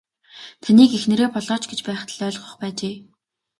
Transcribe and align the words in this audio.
Таныг 0.63 0.91
эхнэрээ 0.97 1.29
болооч 1.33 1.63
гэж 1.69 1.79
байхад 1.87 2.09
л 2.15 2.21
ойлгох 2.27 2.53
байжээ. 2.61 2.95